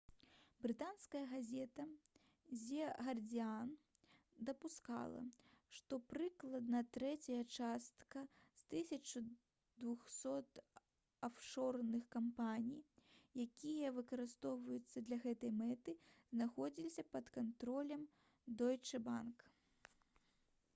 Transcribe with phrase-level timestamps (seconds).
[0.63, 1.83] брытанская газета
[2.61, 3.73] «зэ гардзіан»
[4.49, 5.19] дапускала
[5.79, 8.23] што прыкладна трэцяя частка
[8.61, 10.65] з 1200
[11.29, 12.81] афшорных кампаній
[13.45, 15.95] якія выкарыстоўваліся для гэтай мэты
[16.33, 18.09] знаходзілася пад кантролем
[18.63, 19.47] «дойчэ банк»